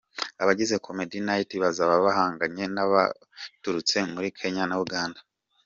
[0.41, 5.19] Abagize Comedy Knights bazaba bahanganye nabaturutse muri Kenya na Uganda.